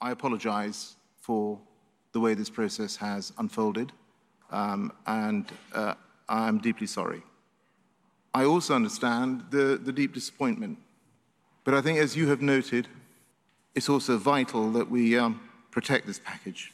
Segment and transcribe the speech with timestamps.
[0.00, 1.58] I apologize for
[2.12, 3.92] the way this process has unfolded,
[4.50, 5.94] um, and uh,
[6.28, 7.22] I am deeply sorry.
[8.32, 10.78] I also understand the, the deep disappointment.
[11.64, 12.88] But I think, as you have noted,
[13.74, 16.72] it's also vital that we um, protect this package.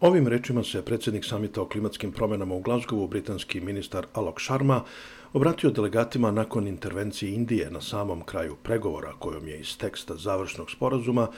[0.00, 4.84] Ovim rečima se predsjednik samita o klimatskim promjenama u Glazgovu, britanski ministar Alok Sharma,
[5.32, 11.28] obratio delegatima nakon intervencije Indije na samom kraju pregovora kojom je iz teksta završnog sporazuma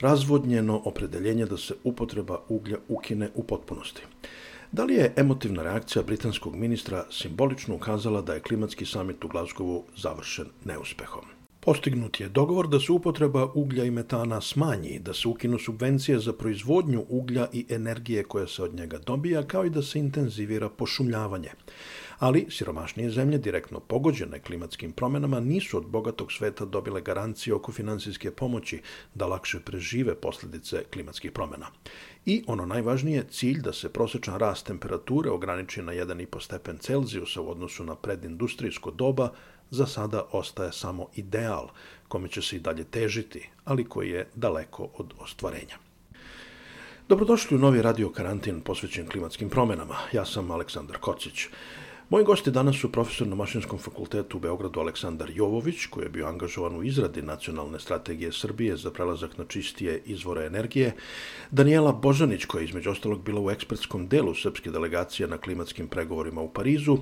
[0.00, 4.02] razvodnjeno opredeljenje da se upotreba uglja ukine u potpunosti.
[4.72, 9.84] Da li je emotivna reakcija britanskog ministra simbolično ukazala da je klimatski samit u Glazgovu
[9.96, 11.24] završen neuspehom?
[11.60, 16.32] Postignut je dogovor da se upotreba uglja i metana smanji, da se ukinu subvencije za
[16.32, 21.50] proizvodnju uglja i energije koja se od njega dobija, kao i da se intenzivira pošumljavanje
[22.18, 28.30] ali siromašnije zemlje direktno pogođene klimatskim promenama nisu od bogatog sveta dobile garancije oko finansijske
[28.30, 28.80] pomoći
[29.14, 31.66] da lakše prežive posljedice klimatskih promena.
[32.26, 37.50] I ono najvažnije, cilj da se prosječan rast temperature ograniči na 1,5 stepen Celzijusa u
[37.50, 39.32] odnosu na predindustrijsko doba,
[39.70, 41.68] za sada ostaje samo ideal,
[42.08, 45.76] kome će se i dalje težiti, ali koji je daleko od ostvarenja.
[47.08, 49.96] Dobrodošli u novi radio karantin posvećen klimatskim promenama.
[50.12, 51.46] Ja sam Aleksandar Kocić.
[52.10, 56.26] Moji gosti danas su profesor na Mašinskom fakultetu u Beogradu Aleksandar Jovović, koji je bio
[56.26, 60.94] angažovan u izradi nacionalne strategije Srbije za prelazak na čistije izvore energije,
[61.50, 66.40] Daniela Božanić, koja je između ostalog bila u ekspertskom delu srpske delegacije na klimatskim pregovorima
[66.40, 66.98] u Parizu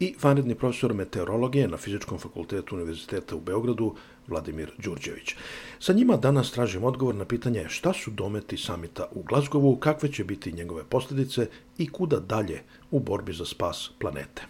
[0.00, 3.94] i vanredni profesor meteorologije na Fizičkom fakultetu Univerziteta u Beogradu
[4.28, 5.34] Vladimir Đurđević.
[5.78, 10.24] Sa njima danas tražim odgovor na pitanje šta su dometi samita u Glazgovu, kakve će
[10.24, 11.48] biti njegove posljedice
[11.78, 14.42] i kuda dalje u borbi za spas planete.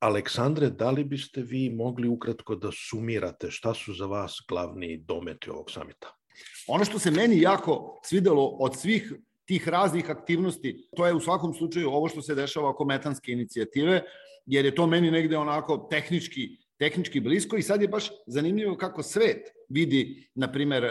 [0.00, 5.50] Aleksandre, da li biste vi mogli ukratko da sumirate šta su za vas glavni dometi
[5.50, 6.19] ovog samita?
[6.68, 9.12] Ono što se meni jako svidelo od svih
[9.44, 14.02] tih raznih aktivnosti, to je u svakom slučaju ovo što se dešava oko metanske inicijative,
[14.46, 16.48] jer je to meni negde onako tehnički
[16.80, 20.84] tehnički blisko i sad je baš zanimljivo kako svet vidi, na primer,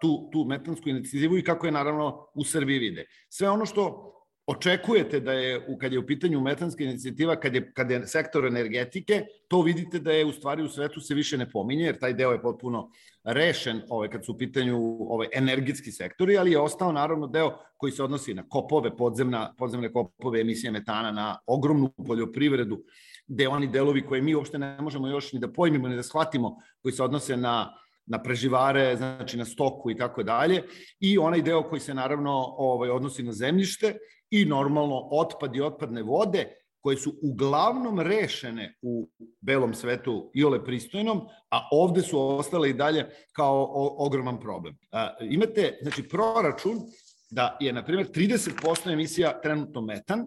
[0.00, 3.04] tu, tu metansku inicijativu i kako je naravno u Srbiji vide.
[3.28, 4.12] Sve ono što
[4.50, 9.24] očekujete da je, kad je u pitanju metanska inicijativa, kad je, kad je sektor energetike,
[9.48, 12.32] to vidite da je u stvari u svetu se više ne pominje, jer taj deo
[12.32, 12.90] je potpuno
[13.24, 17.92] rešen ovaj, kad su u pitanju ovaj, energetski sektori, ali je ostao naravno deo koji
[17.92, 22.82] se odnosi na kopove, podzemna, podzemne kopove, emisije metana, na ogromnu poljoprivredu,
[23.26, 26.56] gde oni delovi koje mi uopšte ne možemo još ni da pojmimo, ni da shvatimo,
[26.82, 27.70] koji se odnose na
[28.10, 30.62] na preživare, znači na stoku i tako dalje,
[31.00, 33.94] i onaj deo koji se naravno ovaj, odnosi na zemljište
[34.30, 39.08] i normalno otpad i otpadne vode, koje su uglavnom rešene u
[39.40, 41.20] belom svetu i ole pristojnom,
[41.50, 43.68] a ovde su ostale i dalje kao
[43.98, 44.78] ogroman problem.
[44.92, 46.80] A, imate, znači, proračun
[47.30, 50.26] da je, na primjer, 30% emisija trenutno metan,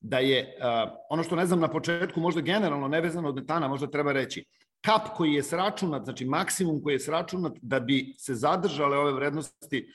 [0.00, 3.86] da je, a, ono što ne znam na početku, možda generalno nevezano od metana, možda
[3.86, 4.44] treba reći,
[4.80, 9.88] kap koji je sračunat, znači maksimum koji je sračunat da bi se zadržale ove vrednosti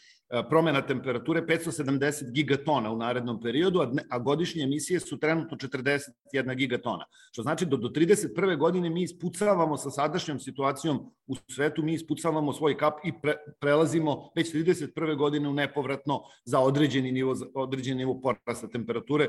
[0.50, 7.06] promena temperature 570 gigatona u narednom periodu, a godišnje emisije su trenutno 41 gigatona.
[7.32, 8.58] Što znači da do 31.
[8.58, 14.32] godine mi ispucavamo sa sadašnjom situacijom u svetu, mi ispucavamo svoj kap i pre, prelazimo
[14.36, 15.18] već 31.
[15.18, 19.28] godine u nepovratno za određeni nivo, za određeni nivo porasta temperature.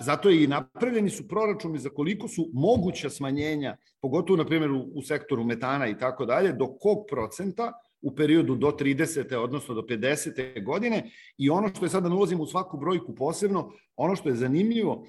[0.00, 5.02] Zato i napravljeni su proračuni za koliko su moguća smanjenja, pogotovo na primjer u, u
[5.02, 7.72] sektoru metana i tako dalje, do kog procenta
[8.02, 9.36] u periodu do 30.
[9.36, 10.64] odnosno do 50.
[10.64, 14.34] godine i ono što je sada da ulazimo u svaku brojku posebno, ono što je
[14.34, 15.06] zanimljivo,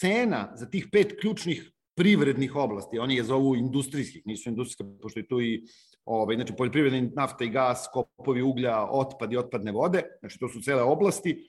[0.00, 5.28] cena za tih pet ključnih privrednih oblasti, oni je zovu industrijskih, nisu industrijske, pošto je
[5.28, 5.62] tu i
[6.04, 10.60] ovaj, znači poljoprivredna nafta i gas, kopovi uglja, otpad i otpadne vode, znači to su
[10.60, 11.46] cele oblasti,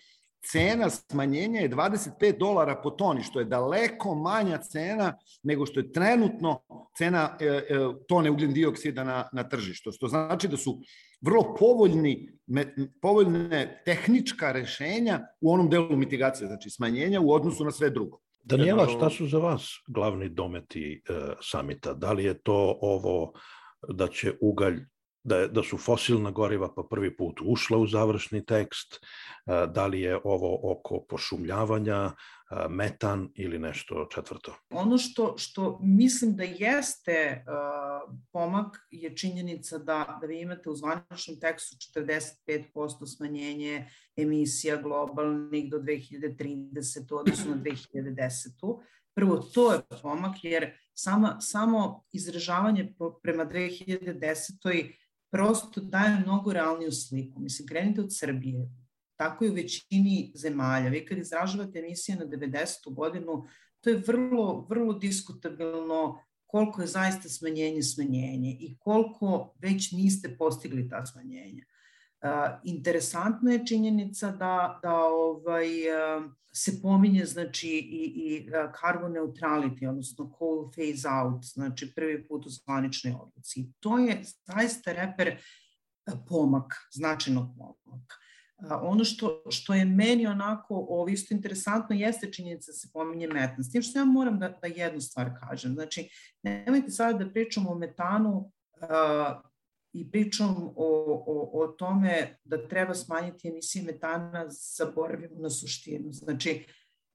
[0.52, 5.92] cena smanjenja je 25 dolara po toni, što je daleko manja cena nego što je
[5.92, 6.62] trenutno
[6.98, 7.64] cena e, e,
[8.08, 9.92] tone ugljen dioksida na, na tržištu.
[9.92, 10.82] Što znači da su
[11.22, 17.72] vrlo povoljni, me, povoljne tehnička rešenja u onom delu mitigacije, znači smanjenja u odnosu na
[17.72, 18.20] sve drugo.
[18.44, 21.94] Daniela, šta su za vas glavni dometi e, samita?
[21.94, 23.34] Da li je to ovo
[23.90, 24.80] da će ugalj
[25.24, 29.06] da, da su fosilna goriva pa prvi put ušla u završni tekst,
[29.46, 32.12] da li je ovo oko pošumljavanja,
[32.70, 34.56] metan ili nešto četvrto?
[34.70, 40.76] Ono što, što mislim da jeste uh, pomak je činjenica da, da vi imate u
[40.76, 47.16] zvaničnom tekstu 45% smanjenje emisija globalnih do 2030.
[47.16, 48.82] odnosno na 2010.
[49.16, 52.94] Prvo, to je pomak jer sama, samo izražavanje
[53.24, 54.94] prema 2010
[55.34, 57.40] prosto daje mnogo realniju sliku.
[57.40, 58.70] Mislim, krenite od Srbije,
[59.16, 60.90] tako i u većini zemalja.
[60.90, 62.94] Vi kad izražavate emisije na 90.
[62.94, 63.46] godinu,
[63.82, 70.90] to je vrlo, vrlo diskutabilno koliko je zaista smanjenje smanjenje i koliko već niste postigli
[70.90, 71.64] ta smanjenja.
[72.64, 75.68] Interesantna je činjenica da, da ovaj,
[76.56, 78.50] se pominje znači i, i
[78.82, 83.74] carbon neutrality, odnosno coal phase out, znači prvi put u zvaničnoj odluci.
[83.80, 85.38] To je zaista reper
[86.28, 88.16] pomak, značajnog pomaka.
[88.82, 93.64] Ono što, što je meni onako ovo isto interesantno jeste činjenica da se pominje metan.
[93.64, 95.74] S tim što ja moram da, da jednu stvar kažem.
[95.74, 96.10] Znači,
[96.44, 98.52] nemojte sada da pričamo o metanu
[99.94, 106.12] i pričam o, o, o tome da treba smanjiti emisije metana, zaboravimo na suštinu.
[106.12, 106.66] Znači,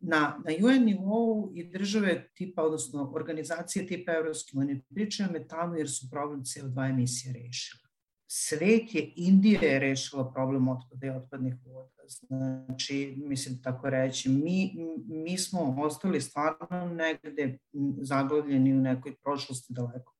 [0.01, 5.77] na, na UN nivou i države tipa, odnosno organizacije tipa Evropske unije pričaju o metanu
[5.77, 7.89] jer su problem CO2 emisije rešile.
[8.31, 11.91] Svet je, Indija je rešila problem otpada i otpadnih voda.
[12.09, 14.77] Znači, mislim tako reći, mi,
[15.09, 17.59] mi smo ostali stvarno negde
[18.01, 20.18] zaglavljeni u nekoj prošlosti daleko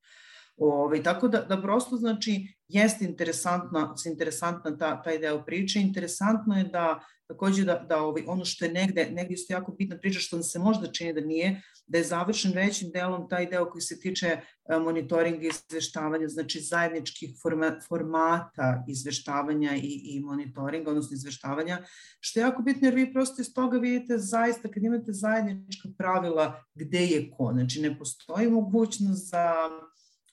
[0.59, 5.81] Ove, ovaj, tako da, da prosto znači jeste interesantna, interesantna ta, taj deo priče.
[5.81, 9.99] Interesantno je da takođe da, da ovaj, ono što je negde, negde isto jako bitna
[9.99, 13.83] priča što se možda čini da nije, da je završen većim delom taj deo koji
[13.83, 21.15] se tiče e, monitoringa i izveštavanja, znači zajedničkih forma, formata izveštavanja i, i monitoringa, odnosno
[21.15, 21.79] izveštavanja,
[22.21, 26.65] što je jako bitno jer vi prosto iz toga vidite zaista kad imate zajednička pravila
[26.75, 29.53] gde je ko, znači ne postoji mogućnost za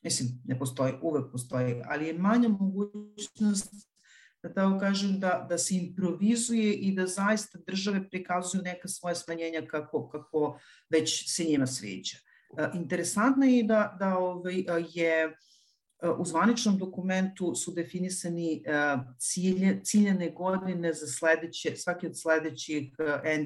[0.05, 3.73] Mislim, ne postoji, uvek postoji, ali je manja mogućnost
[4.43, 9.61] da tako kažem, da, da se improvizuje i da zaista države prikazuju neka svoje smanjenja
[9.67, 10.59] kako, kako
[10.89, 12.17] već se njima sviđa.
[12.57, 15.37] E, interesantno je da, da ovaj, je
[16.17, 22.93] u zvaničnom dokumentu su definisani e, cilje, ciljene godine za sledeće, svaki od sledećih
[23.23, 23.37] e,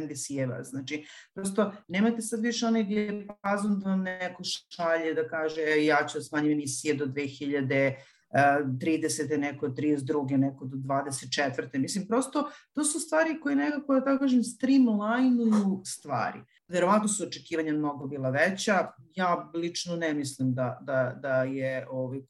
[0.00, 0.62] NDC-eva.
[0.64, 6.06] Znači, prosto nemate sad više onaj dijapazon da vam neko šalje da kaže e, ja
[6.12, 7.94] ću smanjiti emisije do 2000
[8.34, 9.38] 30.
[9.38, 10.36] neko 32.
[10.36, 11.78] neko do 24.
[11.78, 16.40] Mislim, prosto to su stvari koje nekako, da tako kažem, streamlinuju stvari.
[16.68, 18.86] Verovatno su očekivanja mnogo bila veća.
[19.14, 22.20] Ja lično ne mislim da, da, da je ovaj,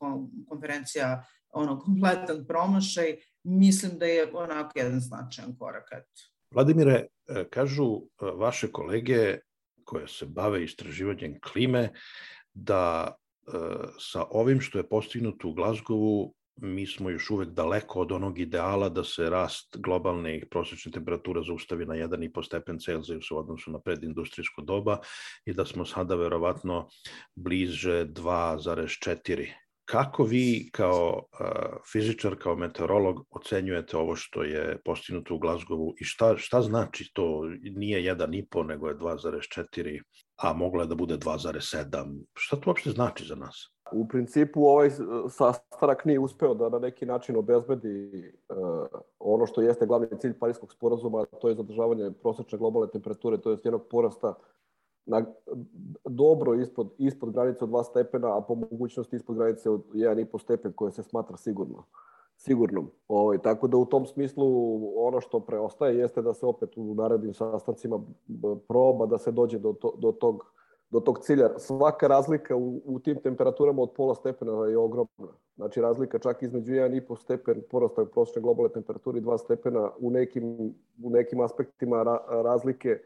[0.49, 3.17] konferencija ono kompletan promašaj.
[3.45, 5.89] Mislim da je onako jedan značajan korak.
[5.93, 6.23] Eto.
[6.51, 9.39] Vladimire, e, kažu e, vaše kolege
[9.85, 11.93] koje se bave istraživanjem klime
[12.55, 13.15] da
[13.99, 18.89] sa ovim što je postignuto u Glazgovu, mi smo još uvek daleko od onog ideala
[18.89, 24.63] da se rast globalne prosječne temperatura zaustavi na 1,5 stepen Celzijus u odnosu na predindustrijsko
[24.63, 24.99] doba
[25.45, 26.89] i da smo sada verovatno
[27.35, 29.47] bliže 2,4
[29.89, 31.23] Kako vi kao
[31.93, 37.43] fizičar, kao meteorolog ocenjujete ovo što je postignuto u Glazgovu i šta, šta znači to?
[37.63, 40.03] Nije 1,5 nego je 2,4,
[40.39, 42.25] a moglo je da bude 2,7.
[42.35, 43.73] Šta to uopšte znači za nas?
[43.93, 44.91] U principu ovaj
[45.29, 48.87] sastanak nije uspeo da na neki način obezbedi uh,
[49.19, 53.59] ono što jeste glavni cilj Parijskog sporazuma, to je zadržavanje prosečne globalne temperature, to je
[53.65, 54.35] njenog porasta
[55.07, 55.25] na,
[56.05, 60.73] dobro ispod, ispod granice od 2 stepena, a po mogućnosti ispod granice od 1,5 stepen
[60.73, 61.85] koje se smatra sigurno
[62.39, 62.91] sigurnom.
[63.09, 64.47] Ovaj, tako da u tom smislu
[65.07, 68.01] ono što preostaje jeste da se opet u narednim sastancima
[68.69, 70.45] proba da se dođe do, to, do, tog,
[70.91, 71.59] do tog cilja.
[71.59, 75.33] Svaka razlika u, u tim temperaturama od pola stepena je ogromna.
[75.57, 80.75] Znači razlika čak između 1,5 stepen porasta prosječne globalne temperature i 2 stepena u nekim,
[81.03, 83.01] u nekim aspektima ra, razlike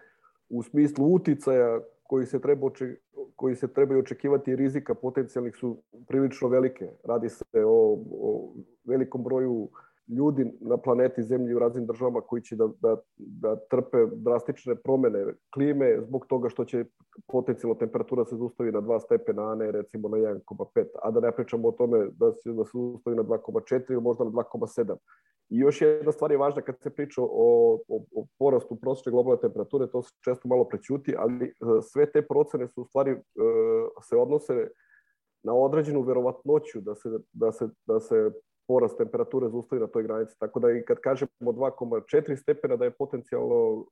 [0.49, 2.97] u smislu uticaja koji se, treba oče,
[3.43, 6.91] koji se trebaju očekivati rizika potencijalnih su prilično velike.
[7.05, 8.53] Radi se o, o
[8.85, 9.69] velikom broju
[10.09, 15.25] ljudi na planeti Zemlji u raznim državama koji će da, da, da trpe drastične promene
[15.55, 16.85] klime zbog toga što će
[17.33, 20.85] potencijalno temperatura se zustavi na 2 stepena, a ne recimo na 1,5.
[21.03, 24.25] A da ne pričamo o tome da se, da se zustavi na 2,4 ili možda
[24.25, 24.97] na 2,7.
[25.49, 29.41] I još jedna stvar je važna kad se priča o, o, o porastu prosječne globalne
[29.41, 33.17] temperature, to se često malo prećuti, ali e, sve te procene su u stvari e,
[34.03, 34.69] se odnose
[35.43, 38.31] na određenu verovatnoću da se, da se, da se
[38.67, 40.39] porast temperature zaustavi na toj granici.
[40.39, 43.87] Tako da i kad kažemo 2,4 stepena da je potencijalno uh,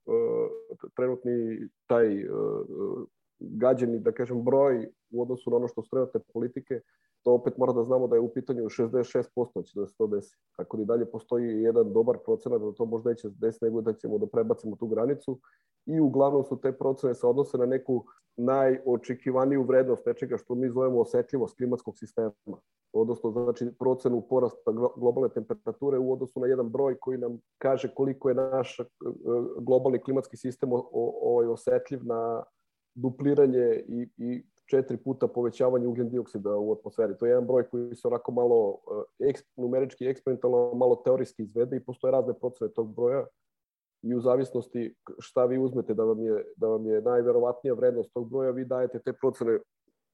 [0.97, 3.07] trenutni taj uh,
[3.41, 5.97] gađeni, da kažem, broj u odnosu na ono što su
[6.33, 6.81] politike,
[7.23, 10.37] to opet mora da znamo da je u pitanju 66% će da se to desi.
[10.57, 13.93] Tako da i dalje postoji jedan dobar procenat da to možda neće desiti, nego da
[13.93, 15.41] ćemo da prebacimo tu granicu.
[15.87, 18.05] I uglavnom su te procene se odnose na neku
[18.37, 22.33] najočekivaniju vrednost nečega što mi zovemo osetljivost klimatskog sistema.
[22.93, 28.29] Odnosno, znači, procenu porasta globalne temperature u odnosu na jedan broj koji nam kaže koliko
[28.29, 28.85] je naš e,
[29.61, 30.71] globalni klimatski sistem
[31.23, 32.43] ovaj osetljiv na
[33.03, 37.19] dupliranje i, i četiri puta povećavanje ugljen dioksida u atmosferi.
[37.19, 38.79] To je jedan broj koji se onako malo
[39.21, 43.27] e, eksp, numerički, eksperimentalno, malo teorijski izvede i postoje razne procene tog broja
[44.03, 48.31] i u zavisnosti šta vi uzmete da vam je, da vam je najverovatnija vrednost tog
[48.31, 49.59] broja, vi dajete te procene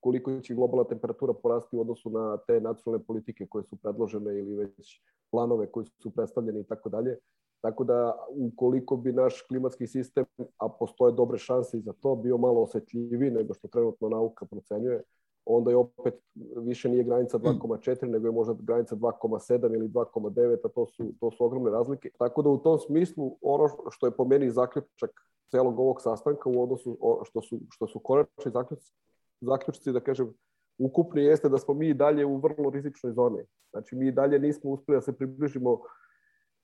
[0.00, 4.54] koliko će globalna temperatura porasti u odnosu na te nacionalne politike koje su predložene ili
[4.54, 7.18] već planove koji su predstavljeni i tako dalje.
[7.66, 10.24] Tako da, ukoliko bi naš klimatski sistem,
[10.58, 15.02] a postoje dobre šanse i za to, bio malo osetljiviji nego što trenutno nauka procenjuje,
[15.44, 16.14] onda je opet
[16.56, 21.30] više nije granica 2,4, nego je možda granica 2,7 ili 2,9, a to su, to
[21.30, 22.10] su ogromne razlike.
[22.18, 25.10] Tako da u tom smislu ono što je po meni zaključak
[25.50, 28.92] celog ovog sastanka u odnosu što su, što su konačni zaključci,
[29.40, 30.34] zaključci, da kažem,
[30.78, 33.42] ukupni jeste da smo mi dalje u vrlo rizičnoj zoni.
[33.70, 35.80] Znači, mi dalje nismo uspeli da se približimo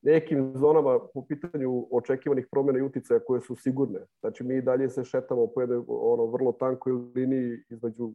[0.03, 4.01] nekim zonama po pitanju očekivanih promjena i uticaja koje su sigurne.
[4.21, 8.13] Znači, mi dalje se šetamo po jednoj ono, vrlo tankoj liniji između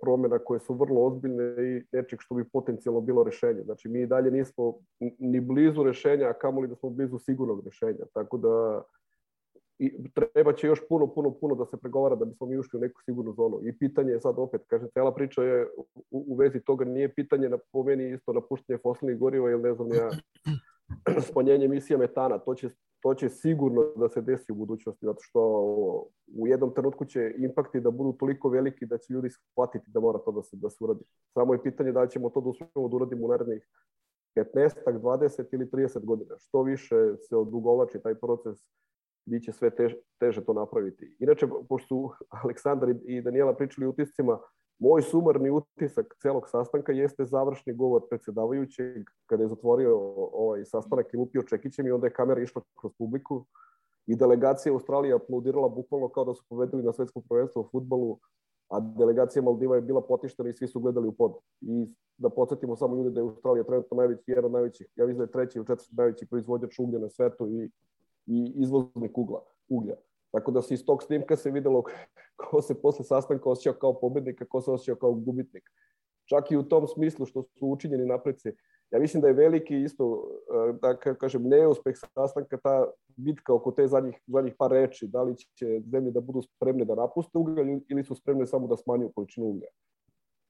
[0.00, 3.62] promjena koje su vrlo ozbiljne i nečeg što bi potencijalno bilo rešenje.
[3.62, 4.74] Znači, mi dalje nismo
[5.18, 8.04] ni blizu rešenja, a kamoli da smo blizu sigurnog rešenja.
[8.12, 8.82] Tako da
[9.78, 12.80] i treba će još puno, puno, puno da se pregovara da bismo mi ušli u
[12.80, 13.60] neku sigurnu zonu.
[13.62, 17.48] I pitanje je sad opet, kažem, cela priča je u, u vezi toga nije pitanje
[17.48, 20.10] na po meni isto napuštanje fosilnih goriva ili ne znam ja
[21.32, 22.38] smanjenje emisija metana.
[22.38, 22.68] To će,
[23.02, 25.40] to će sigurno da se desi u budućnosti, zato što
[26.36, 30.18] u jednom trenutku će impakti da budu toliko veliki da će ljudi shvatiti da mora
[30.18, 31.04] to da se, da se uradi.
[31.34, 33.68] Samo je pitanje da ćemo to da uspemo da uradimo u narednih
[34.36, 36.34] 15, 20 ili 30 godina.
[36.38, 36.96] Što više
[37.28, 38.58] se odugovlači taj proces,
[39.26, 41.16] biće sve teže, teže to napraviti.
[41.18, 44.38] Inače, pošto su Aleksandar i Daniela pričali utiscima,
[44.78, 49.98] Moj sumarni utisak celog sastanka jeste završni govor predsedavajućeg kada je zatvorio
[50.32, 53.44] ovaj sastanak i lupio čekićem i onda je kamera išla kroz publiku
[54.06, 58.18] i delegacija Australije aplaudirala bukvalno kao da su povedili na svetskom prvenstvu u futbolu,
[58.68, 61.32] a delegacija Maldiva je bila potištena i svi su gledali u pod.
[61.60, 61.88] I
[62.18, 65.24] da podsjetimo samo ljude da je Australija trenutno najveći, jedan od najvećih, ja mislim da
[65.24, 67.70] je treći ili četvrti najveći proizvođač uglja na svetu i,
[68.26, 69.94] i izvoznik ugla, uglja.
[70.34, 71.82] Tako da se iz tog snimka se videlo
[72.36, 75.70] ko se posle sastanka osjećao kao pobednik, a ko se osjećao kao gubitnik.
[76.28, 78.52] Čak i u tom smislu što su učinjeni napreci.
[78.90, 80.30] Ja mislim da je veliki isto,
[80.70, 85.36] e, da kažem, neuspeh sastanka ta bitka oko te zadnjih, zadnjih par reči, da li
[85.36, 89.46] će zemlje da budu spremne da napuste ugalj ili su spremne samo da smanjuju količinu
[89.46, 89.68] uglja.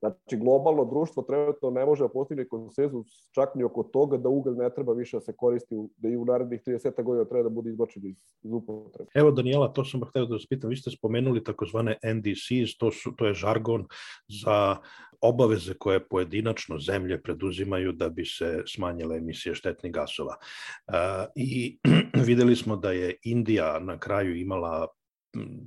[0.05, 4.55] Znači, globalno društvo trenutno ne može da postigne konsenzus čak ni oko toga da ugalj
[4.55, 7.71] ne treba više da se koristi, da i u narednih 30 godina treba da bude
[7.71, 9.11] izbačen iz, iz upotrebe.
[9.15, 10.71] Evo, Daniela, to sam hteo da vas pitam.
[10.71, 13.87] Vi ste spomenuli takozvane NDCs, to, su, to je žargon
[14.29, 14.77] za
[15.21, 20.37] obaveze koje pojedinačno zemlje preduzimaju da bi se smanjile emisije štetnih gasova.
[20.37, 20.95] Uh,
[21.37, 21.79] I
[22.29, 24.87] videli smo da je Indija na kraju imala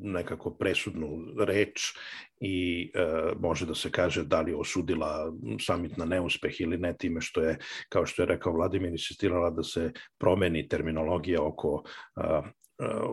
[0.02, 1.08] nekako presudnu
[1.40, 1.94] reč
[2.40, 6.98] i e, može da se kaže da li je osudila samit na neuspeh ili ne
[6.98, 7.58] time što je,
[7.90, 12.42] kao što je rekao Vladimir, insistirala da se promeni terminologija oko e, e,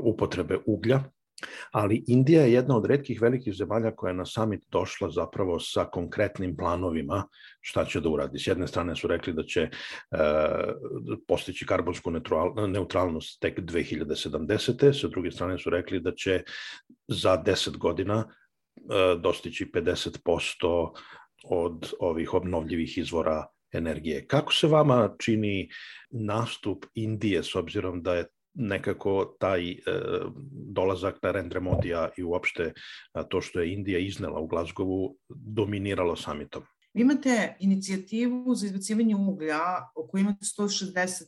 [0.02, 1.04] upotrebe uglja
[1.70, 5.84] Ali Indija je jedna od redkih velikih zemalja koja je na summit došla zapravo sa
[5.84, 7.24] konkretnim planovima
[7.60, 8.38] šta će da uradi.
[8.38, 9.70] S jedne strane su rekli da će e,
[11.28, 12.12] postići karbonsku
[12.68, 14.92] neutralnost tek 2070.
[15.00, 16.42] Sa druge strane su rekli da će
[17.08, 20.90] za 10 godina e, dostići 50%
[21.44, 24.26] od ovih obnovljivih izvora energije.
[24.26, 25.68] Kako se vama čini
[26.10, 29.76] nastup Indije s obzirom da je nekako taj e,
[30.50, 32.72] dolazak na Rendre Modija i uopšte
[33.28, 36.62] to što je Indija iznela u Glazgovu dominiralo samitom.
[36.94, 39.60] Vi imate inicijativu za izbacivanje uglja
[39.94, 41.24] o kojoj imate 160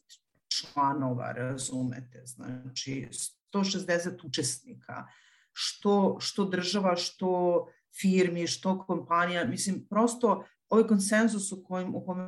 [0.49, 3.09] članova, razumete, znači
[3.54, 5.06] 160 učesnika,
[5.52, 7.66] što, što država, što
[8.00, 12.23] firmi, što kompanija, mislim, prosto ovaj konsenzus u kojem, u kome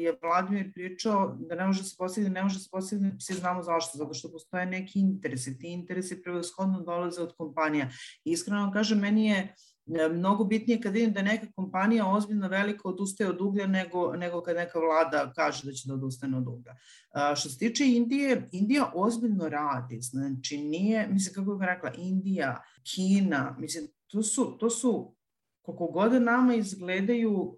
[0.00, 3.98] je Vladimir pričao da ne može se postići, ne može se postići, svi znamo zašto,
[3.98, 7.90] zato što postoje neki interesi, ti interesi prevashodno dolaze od kompanija.
[8.24, 9.54] I iskreno kažem, meni je
[9.94, 14.42] E, mnogo bitnije kad vidim da neka kompanija ozbiljno velika odustaje od uglja nego, nego
[14.42, 16.76] kad neka vlada kaže da će da odustane od uglja.
[17.10, 22.62] A, što se tiče Indije, Indija ozbiljno radi, znači nije, mislim kako bih rekla, Indija,
[22.94, 25.14] Kina, mislim, to su, to su
[25.76, 27.56] koliko god nama izgledaju uh,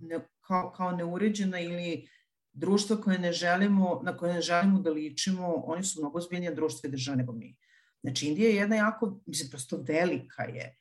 [0.00, 2.08] ne, kao, kao neuređena ili
[2.52, 6.88] društva koje ne želimo, na koje ne želimo da ličimo, oni su mnogo ozbiljnije društva
[6.88, 7.56] i države nego mi.
[8.02, 10.76] Znači, Indija je jedna jako, mislim, prosto velika je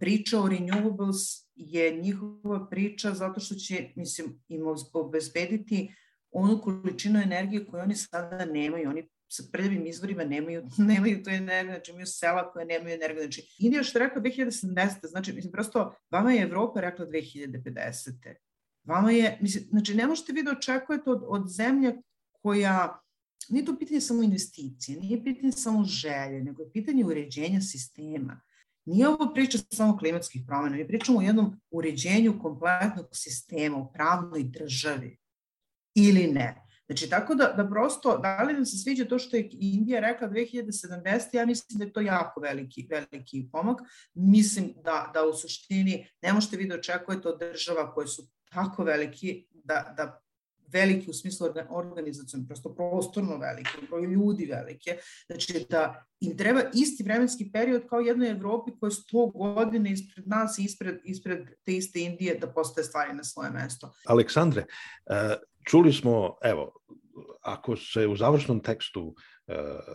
[0.00, 5.94] priča o renewables je njihova priča zato što će, mislim, im obezbediti
[6.30, 8.90] onu količinu energije koju oni sada nemaju.
[8.90, 13.22] Oni sa prljavim izvorima nemaju, nemaju tu energiju, znači imaju sela koje nemaju energiju.
[13.22, 15.06] Znači, Indija što je rekla 2070.
[15.06, 18.34] Znači, mislim, prosto, vama je Evropa rekla 2050.
[18.84, 21.96] Vama je, mislim, znači, ne možete vi da očekujete od, od zemlje
[22.42, 23.00] koja
[23.48, 28.40] nije to pitanje samo investicije, nije pitanje samo želje, nego je pitanje uređenja sistema.
[28.84, 34.42] Nije ovo priča samo klimatskih promjena, mi pričamo o jednom uređenju kompletnog sistema u pravnoj
[34.44, 35.16] državi
[35.94, 36.61] ili ne.
[36.86, 40.28] Znači, tako da, da prosto, da li nam se sviđa to što je Indija rekla
[40.28, 43.80] 2070, ja mislim da je to jako veliki, veliki pomak.
[44.14, 48.84] Mislim da, da u suštini ne možete vi da očekujete od država koje su tako
[48.84, 50.22] veliki da, da
[50.72, 54.96] veliki u smislu organizacijom, prosto prostorno veliki, broj ljudi velike,
[55.26, 60.28] znači da im treba isti vremenski period kao jednoj Evropi koja je 100 godina ispred
[60.28, 63.92] nas i ispred, ispred te iste Indije da postoje stvari na svoje mesto.
[64.06, 64.64] Aleksandre,
[65.06, 66.72] e, čuli smo, evo,
[67.42, 69.14] ako se u završnom tekstu
[69.46, 69.54] e,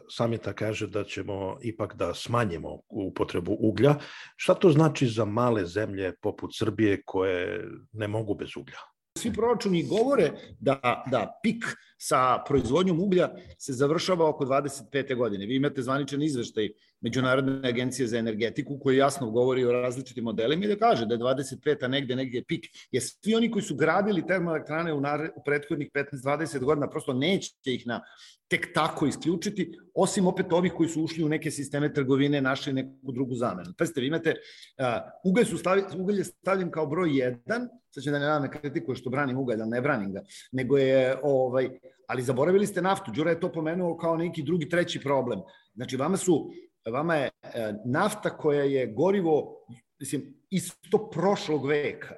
[0.10, 3.96] samita kaže da ćemo ipak da smanjimo upotrebu uglja,
[4.36, 8.78] šta to znači za male zemlje poput Srbije koje ne mogu bez uglja?
[9.18, 11.66] Svi proračuni govore da, da pik
[11.98, 15.16] sa proizvodnjom uglja se završava oko 25.
[15.16, 15.46] godine.
[15.46, 16.70] Vi imate zvaničan izveštaj
[17.02, 21.20] Međunarodne agencije za energetiku koji jasno govori o različitim modelima i da kaže da je
[21.20, 21.84] 25.
[21.86, 22.66] a negde, negde je pik.
[22.92, 24.98] Jer svi oni koji su gradili termoelektrane u,
[25.36, 28.02] u prethodnih 15-20 godina prosto neće ih na
[28.48, 33.12] tek tako isključiti, osim opet ovih koji su ušli u neke sisteme trgovine, našli neku
[33.12, 33.74] drugu zamenu.
[33.78, 34.86] Pazite, vi imate, uh,
[35.24, 38.96] ugalj, su stavi, ugalj je stavljen kao broj 1, sad će da ne nam kritikuje
[38.96, 41.70] što branim ugalj, ali ne branim ga, nego je, ovaj,
[42.08, 45.42] ali zaboravili ste naftu, Đura je to pomenuo kao neki drugi, treći problem.
[45.76, 46.52] Znači, vama su,
[46.92, 47.50] vama je uh,
[47.86, 49.66] nafta koja je gorivo,
[50.00, 52.16] mislim, isto prošlog veka,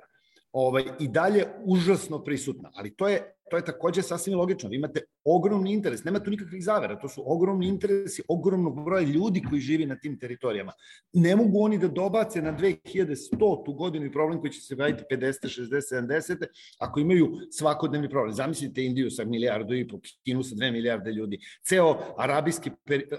[0.51, 4.69] ovaj, i dalje užasno prisutna, ali to je to je takođe sasvim logično.
[4.69, 9.43] Vi imate ogromni interes, nema tu nikakvih zavera, to su ogromni interesi ogromnog broja ljudi
[9.49, 10.71] koji živi na tim teritorijama.
[11.13, 15.03] Ne mogu oni da dobace na 2100 tu godinu i problem koji će se vajiti
[15.11, 16.45] 50, 60, 70,
[16.79, 18.33] ako imaju svakodnevni problem.
[18.33, 21.39] Zamislite Indiju sa milijardu i po, Kinu sa 2 milijarde ljudi.
[21.63, 22.71] Ceo arabijski,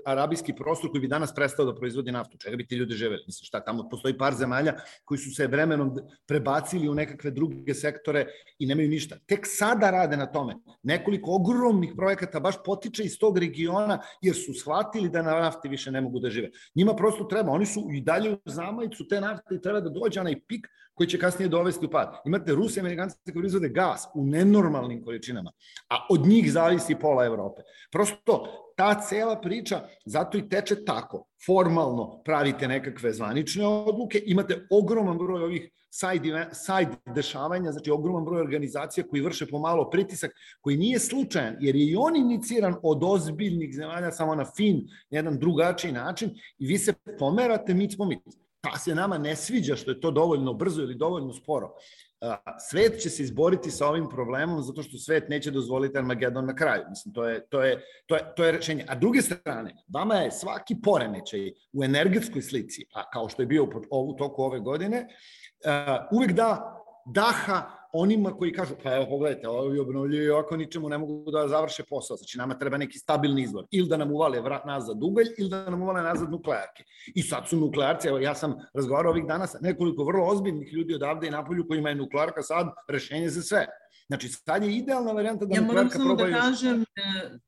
[0.05, 2.39] arabijski prostor koji bi danas prestao da proizvodi naftu.
[2.39, 3.23] Čega bi ti ljudi živeli?
[3.27, 8.27] Mislim, šta, tamo postoji par zemalja koji su se vremenom prebacili u nekakve druge sektore
[8.59, 9.19] i nemaju ništa.
[9.27, 10.57] Tek sada rade na tome.
[10.83, 15.91] Nekoliko ogromnih projekata baš potiče iz tog regiona jer su shvatili da na nafti više
[15.91, 16.51] ne mogu da žive.
[16.75, 20.21] Njima prosto treba, oni su i dalje u zamajcu te nafte i treba da dođe
[20.21, 22.21] onaj pik koji će kasnije dovesti u pad.
[22.27, 25.53] Imate Rusi i Amerikanci koji proizvode gas u nenormalnim količinama,
[25.89, 27.63] a od njih zavisi pola Evrope.
[27.93, 28.45] Prosto
[28.77, 31.27] ta cela priča zato i teče tako.
[31.47, 38.41] Formalno pravite nekakve zvanične odluke, imate ogroman broj ovih side, side dešavanja, znači ogroman broj
[38.41, 43.75] organizacija koji vrše pomalo pritisak, koji nije slučajan, jer je i on iniciran od ozbiljnih
[43.75, 48.19] zemalja samo na fin, jedan drugačiji način i vi se pomerate mic po mic.
[48.61, 51.75] Pa se nama ne sviđa što je to dovoljno brzo ili dovoljno sporo.
[52.71, 56.83] Svet će se izboriti sa ovim problemom zato što svet neće dozvoliti Armagedon na kraju.
[56.89, 58.85] Mislim, to je, to je, to je, to je rešenje.
[58.89, 63.67] A druge strane, vama je svaki poremećaj u energetskoj slici, a kao što je bio
[63.91, 65.07] u toku ove godine,
[66.13, 66.77] uvek da
[67.15, 71.83] daha onima koji kažu, pa evo pogledajte, ovi obnovljivi ovako ničemu ne mogu da završe
[71.91, 75.49] posao, znači nama treba neki stabilni izvor, ili da nam uvale vrat nazad ugalj, ili
[75.49, 76.85] da nam uvale nazad nuklearke.
[77.15, 80.95] I sad su nuklearci, evo ja sam razgovarao ovih dana sa nekoliko vrlo ozbiljnih ljudi
[80.95, 83.67] odavde i napolju kojima je nuklearka sad rešenje za sve.
[84.07, 86.31] Znači, sad je idealna varijanta da ja nuklearka probaju...
[86.31, 86.85] Ja moram samo da kažem,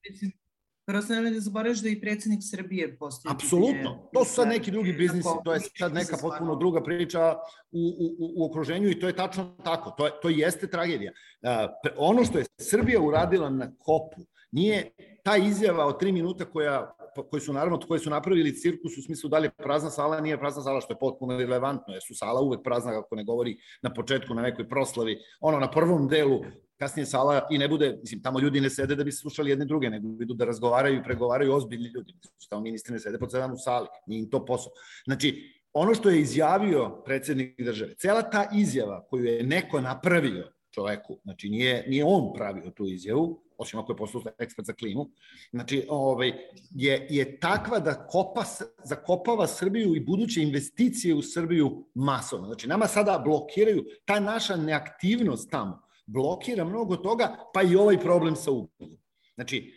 [0.03, 0.42] Prosto nemoj
[0.87, 3.33] da zaboraviš da i predsednik Srbije postoji.
[3.35, 4.09] Apsolutno.
[4.13, 7.37] To su sad neki drugi biznisi, to je sad neka potpuno druga priča
[7.73, 9.91] u, u, u okruženju i to je tačno tako.
[9.91, 11.13] To, je, to jeste tragedija.
[11.43, 11.49] Uh,
[11.97, 14.91] ono što je Srbija uradila na kopu nije
[15.25, 16.97] ta izjava od tri minuta koja
[17.31, 20.39] koji su naravno koji su napravili cirkus u smislu da li je prazna sala, nije
[20.39, 23.95] prazna sala, što je potpuno relevantno, jer su sala uvek prazna kako ne govori na
[23.95, 25.19] početku na nekoj proslavi.
[25.41, 26.41] Ono na prvom delu
[26.83, 29.91] kasnije sala i ne bude, mislim, tamo ljudi ne sede da bi slušali jedne druge,
[29.91, 32.15] nego idu da razgovaraju i pregovaraju ozbiljni ljudi.
[32.51, 34.73] Tamo ministri ne sede po sedam u sali, nije im to posao.
[35.05, 35.35] Znači,
[35.73, 41.49] ono što je izjavio predsednik države, cela ta izjava koju je neko napravio čoveku, znači
[41.51, 45.07] nije, nije on pravio tu izjavu, osim ako je postao ekspert za klimu,
[45.51, 46.33] znači ovaj,
[46.71, 48.45] je, je takva da kopa,
[48.85, 52.47] zakopava Srbiju i buduće investicije u Srbiju masovno.
[52.47, 58.37] Znači nama sada blokiraju, ta naša neaktivnost tamo blokira mnogo toga, pa i ovaj problem
[58.37, 59.03] sa ugljem.
[59.35, 59.73] Znači,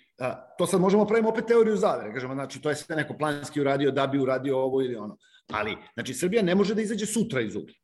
[0.58, 3.92] to sad možemo pravimo opet teoriju zavere, kažemo, znači to je sve neko planski uradio
[3.92, 5.18] da bi uradio ovo ili ono.
[5.54, 7.76] Ali, znači, Srbija ne može da izađe sutra iz uglja.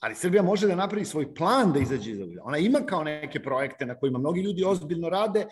[0.00, 2.42] Ali Srbija može da napravi svoj plan da izađe iz uglja.
[2.44, 5.46] Ona ima kao neke projekte na kojima mnogi ljudi ozbiljno rade,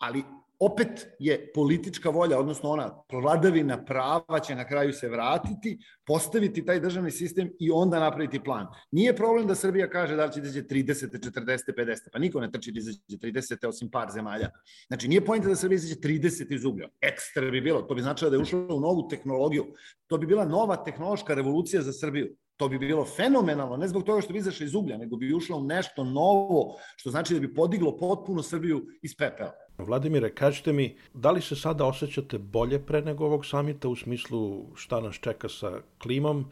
[0.00, 0.24] ali
[0.62, 6.80] opet je politička volja, odnosno ona vladavina prava će na kraju se vratiti, postaviti taj
[6.80, 8.66] državni sistem i onda napraviti plan.
[8.90, 12.40] Nije problem da Srbija kaže da li će da izađe 30, 40, 50, pa niko
[12.40, 14.50] ne trči da izađe 30 osim par zemalja.
[14.86, 16.88] Znači nije pojenta da Srbija izađe 30 iz uglja.
[17.00, 19.66] Ekstra bi bilo, to bi značilo da je ušlo u novu tehnologiju.
[20.06, 22.36] To bi bila nova tehnološka revolucija za Srbiju.
[22.56, 25.58] To bi bilo fenomenalno, ne zbog toga što bi izašla iz uglja, nego bi ušlo
[25.58, 29.61] u nešto novo, što znači da bi podiglo potpuno Srbiju iz pepela.
[29.78, 34.64] Vladimire, kažite mi, da li se sada osjećate bolje pre nego ovog samita u smislu
[34.74, 36.44] šta nas čeka sa klimom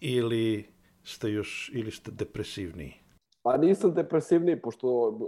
[0.00, 0.66] ili
[1.04, 2.94] ste još ili ste depresivniji?
[3.42, 5.18] Pa nisam depresivniji, pošto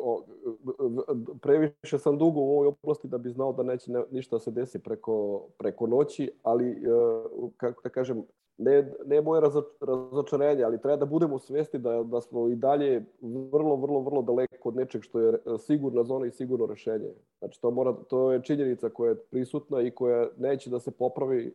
[1.43, 5.47] previše sam dugo u ovoj oblasti da bi znao da neće ništa se desi preko,
[5.59, 6.77] preko noći, ali, e,
[7.57, 8.23] kako da kažem,
[8.61, 9.43] ne, ne moje
[9.81, 13.05] razočarenje, ali treba da budemo svesti da, da smo i dalje
[13.53, 17.11] vrlo, vrlo, vrlo daleko od nečeg što je sigurna zona i sigurno rešenje.
[17.39, 21.55] Znači, to, mora, to je činjenica koja je prisutna i koja neće da se popravi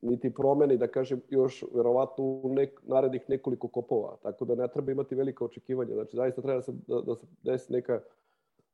[0.00, 4.16] niti promeni, da kažem, još verovatno u nek, narednih nekoliko kopova.
[4.22, 5.94] Tako da ne treba imati velika očekivanja.
[5.94, 8.00] Znači, zaista treba da se, da, da se desi neka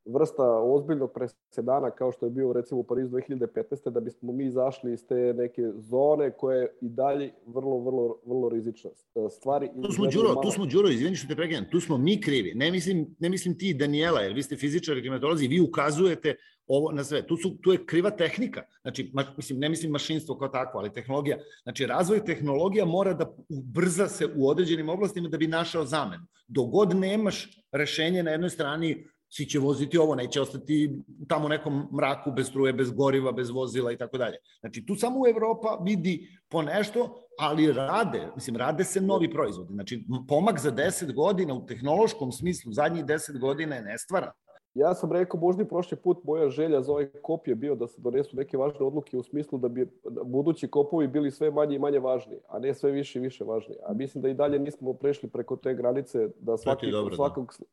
[0.07, 3.91] vrsta ozbiljnog presedana kao što je bio recimo u Parizu 2015.
[3.91, 8.49] da bismo mi izašli iz te neke zone koje je i dalje vrlo, vrlo, vrlo
[8.49, 8.91] rizična.
[9.31, 10.43] Stvari tu smo, Đuro, malo...
[10.43, 12.53] tu smo, Đuro, izvini što te pregledam, tu smo mi krivi.
[12.55, 17.05] Ne mislim, ne mislim ti, Daniela, jer vi ste fizičari, klimatolozi, vi ukazujete ovo na
[17.05, 17.27] sve.
[17.27, 18.63] Tu, su, tu je kriva tehnika.
[18.83, 21.39] Znači, ma, mislim, ne mislim mašinstvo kao takvo, ali tehnologija.
[21.63, 26.27] Znači, razvoj tehnologija mora da ubrza se u određenim oblastima da bi našao zamenu.
[26.49, 31.89] Dogod nemaš rešenje na jednoj strani svi će voziti ovo, neće ostati tamo u nekom
[31.97, 34.37] mraku bez struje, bez goriva, bez vozila i tako dalje.
[34.61, 39.75] Znači, tu samo Evropa vidi po nešto, ali rade, mislim, rade se novi proizvodi.
[39.75, 44.31] Znači, pomak za 10 godina u tehnološkom smislu zadnjih 10 godina je nestvaran.
[44.75, 47.87] Ja sam rekao možda i prošli put moja želja za ovaj kop je bio da
[47.87, 49.91] se donesu neke važne odluke u smislu da bi
[50.25, 53.75] budući kopovi bili sve manje i manje važni, a ne sve više i više važni.
[53.87, 57.17] A mislim da i dalje nismo prešli preko te granice da svaki, dobro, da.
[57.17, 57.65] svakog, da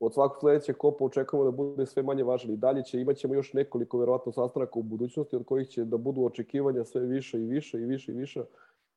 [0.00, 2.50] od svakog sledećeg kopa očekujemo da bude sve manje važan.
[2.50, 6.22] I dalje će, imaćemo još nekoliko verovatno sastanaka u budućnosti od kojih će da budu
[6.22, 8.42] očekivanja sve više i više i više i više.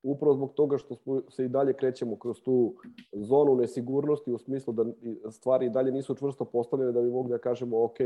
[0.03, 0.95] Upravo zbog toga što
[1.29, 2.73] se i dalje krećemo kroz tu
[3.11, 4.85] zonu nesigurnosti u smislu da
[5.31, 7.97] stvari i dalje nisu čvrsto postavljene da bi mogli da kažemo ok,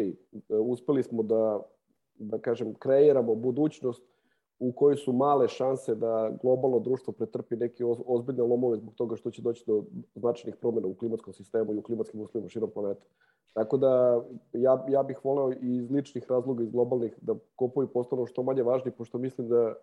[0.49, 1.61] uspeli smo da,
[2.15, 4.03] da kažem, kreiramo budućnost
[4.59, 9.31] u kojoj su male šanse da globalno društvo pretrpi neke ozbiljne lomove zbog toga što
[9.31, 9.83] će doći do
[10.15, 13.05] značajnih promjena u klimatskom sistemu i u klimatskim uslovima širom planeta.
[13.53, 14.21] Tako da
[14.53, 18.63] ja, ja bih voleo i iz ličnih razloga, iz globalnih, da kopovi postanu što manje
[18.63, 19.73] važni, pošto mislim da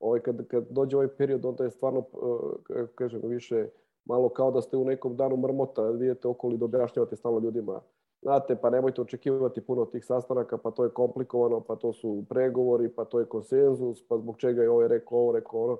[0.00, 3.68] ovaj, kad, kad dođe ovaj period, onda je stvarno, eh, kako kažem, više
[4.04, 7.80] malo kao da ste u nekom danu mrmota, vidite okoli da objašnjavate stalno ljudima
[8.22, 12.88] Znate, pa nemojte očekivati puno tih sastanaka, pa to je komplikovano, pa to su pregovori,
[12.88, 15.78] pa to je konsenzus, pa zbog čega je ovaj rekao ovo, rekao ono.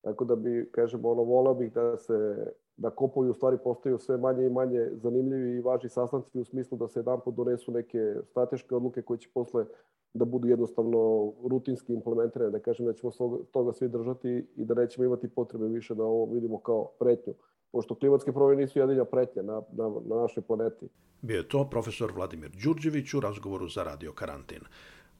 [0.00, 4.16] Tako da bi, kažemo, ono, volao bih da se, da kopovi u stvari postaju sve
[4.16, 8.14] manje i manje zanimljivi i važni sastanci u smislu da se jedan put donesu neke
[8.24, 9.64] strateške odluke koje će posle
[10.14, 13.12] da budu jednostavno rutinski implementirane, da kažem da ćemo
[13.50, 17.34] toga svi držati i da nećemo imati potrebe više da ovo vidimo kao pretnju
[17.74, 20.86] pošto klimatske promjene nisu jedinja pretnja na, na, na našoj planeti.
[21.22, 24.60] Bio je to profesor Vladimir Đurđević u razgovoru za Radio Karantin.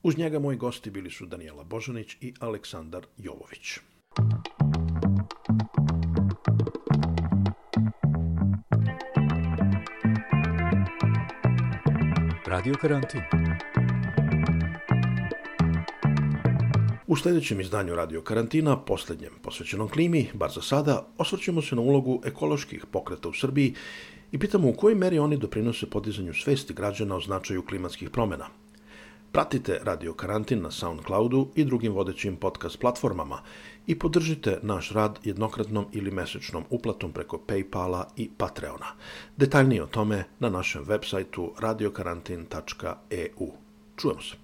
[0.02, 3.78] Uz njega moji gosti bili su Danijela Božanić i Aleksandar Jovović.
[12.46, 13.20] Radio Karantin.
[17.06, 22.20] U sledećem izdanju Radio Karantina, poslednjem posvećenom klimi, bar za sada, osvrćemo se na ulogu
[22.24, 23.74] ekoloških pokreta u Srbiji
[24.32, 28.46] i pitamo u kojoj meri oni doprinose podizanju svesti građana o značaju klimatskih promena.
[29.32, 33.38] Pratite Radio Karantin na Soundcloudu i drugim vodećim podcast platformama
[33.86, 38.86] i podržite naš rad jednokratnom ili mesečnom uplatom preko Paypala i Patreona.
[39.36, 43.50] Detaljnije o tome na našem web sajtu radiokarantin.eu.
[43.96, 44.43] Čujemo se.